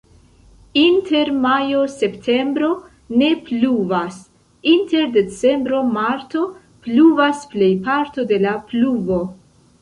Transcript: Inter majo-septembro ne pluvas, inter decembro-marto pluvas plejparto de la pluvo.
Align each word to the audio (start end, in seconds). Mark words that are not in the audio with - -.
Inter 0.83 1.27
majo-septembro 1.41 2.69
ne 3.21 3.27
pluvas, 3.49 4.17
inter 4.73 5.05
decembro-marto 5.19 6.43
pluvas 6.87 7.45
plejparto 7.53 8.27
de 8.35 8.41
la 8.49 8.57
pluvo. 8.73 9.21